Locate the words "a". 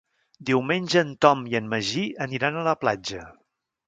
2.57-2.65